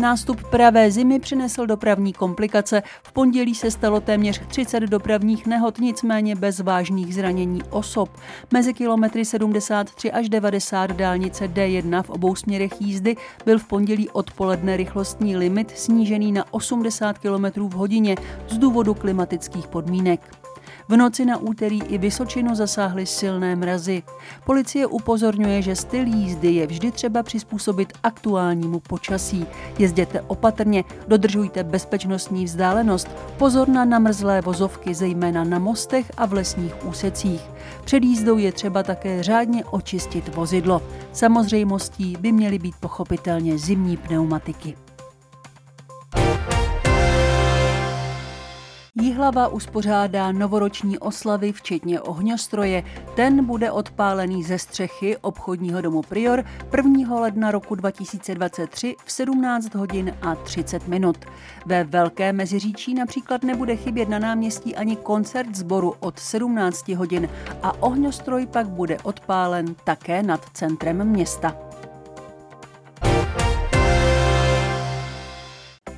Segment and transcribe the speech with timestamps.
[0.00, 2.82] Nástup pravé zimy přinesl dopravní komplikace.
[3.02, 8.10] V pondělí se stalo téměř 30 dopravních nehod, nicméně bez vážných zranění osob.
[8.52, 14.76] Mezi kilometry 73 až 90 dálnice D1 v obou směrech jízdy byl v pondělí odpoledne
[14.76, 18.16] rychlostní limit snížený na 80 km v hodině
[18.48, 20.39] z důvodu klimatických podmínek.
[20.90, 24.02] V noci na úterý i Vysočinu zasáhly silné mrazy.
[24.44, 29.46] Policie upozorňuje, že styl jízdy je vždy třeba přizpůsobit aktuálnímu počasí.
[29.78, 33.08] Jezděte opatrně, dodržujte bezpečnostní vzdálenost,
[33.38, 37.40] pozor na namrzlé vozovky, zejména na mostech a v lesních úsecích.
[37.84, 40.82] Před jízdou je třeba také řádně očistit vozidlo.
[41.12, 44.76] Samozřejmostí by měly být pochopitelně zimní pneumatiky.
[49.00, 52.84] Jihlava uspořádá novoroční oslavy, včetně ohňostroje.
[53.16, 56.44] Ten bude odpálený ze střechy obchodního domu Prior
[56.76, 57.20] 1.
[57.20, 61.16] ledna roku 2023 v 17 hodin a 30 minut.
[61.66, 67.28] Ve Velké Meziříčí například nebude chybět na náměstí ani koncert sboru od 17 hodin
[67.62, 71.69] a ohňostroj pak bude odpálen také nad centrem města.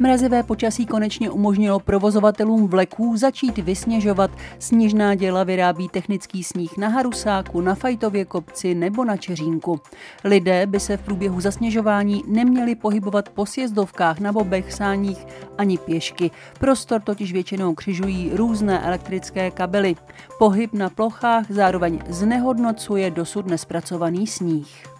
[0.00, 4.30] Mrazivé počasí konečně umožnilo provozovatelům vleků začít vysněžovat.
[4.58, 9.80] Sněžná děla vyrábí technický sníh na Harusáku, na Fajtově kopci nebo na Čeřínku.
[10.24, 15.26] Lidé by se v průběhu zasněžování neměli pohybovat po sjezdovkách na bobech, sáních
[15.58, 16.30] ani pěšky.
[16.58, 19.96] Prostor totiž většinou křižují různé elektrické kabely.
[20.38, 24.97] Pohyb na plochách zároveň znehodnocuje dosud nespracovaný sníh.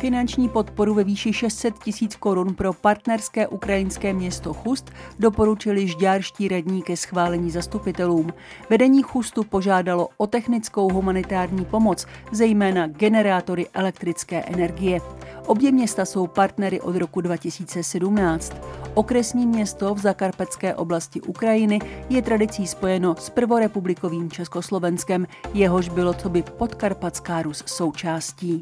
[0.00, 6.82] Finanční podporu ve výši 600 tisíc korun pro partnerské ukrajinské město Chust doporučili žďárští radní
[6.82, 8.32] ke schválení zastupitelům.
[8.70, 15.00] Vedení Chustu požádalo o technickou humanitární pomoc, zejména generátory elektrické energie.
[15.46, 18.52] Obě města jsou partnery od roku 2017.
[18.94, 21.78] Okresní město v zakarpatské oblasti Ukrajiny
[22.08, 28.60] je tradicí spojeno s prvorepublikovým Československem, jehož bylo co by podkarpatská Rus součástí.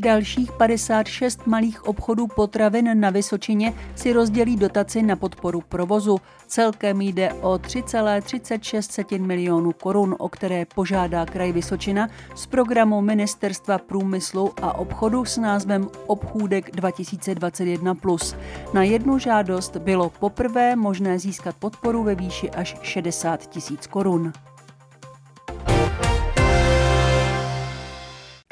[0.00, 6.18] Dalších 56 malých obchodů potravin na Vysočině si rozdělí dotaci na podporu provozu.
[6.46, 14.52] Celkem jde o 3,36 milionů korun, o které požádá kraj Vysočina z programu Ministerstva průmyslu
[14.62, 18.36] a obchodu s názvem Obchůdek 2021+.
[18.74, 24.32] Na jednu žádost bylo poprvé možné získat podporu ve výši až 60 tisíc korun.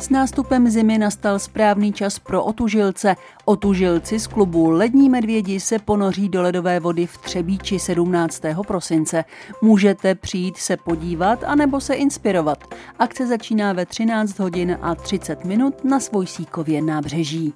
[0.07, 3.17] S nástupem zimy nastal správný čas pro otužilce.
[3.45, 8.43] Otužilci z klubu Lední medvědi se ponoří do ledové vody v Třebíči 17.
[8.67, 9.25] prosince.
[9.63, 12.75] Můžete přijít se podívat anebo se inspirovat.
[12.99, 17.55] Akce začíná ve 13 hodin a 30 minut na Svojsíkově nábřeží.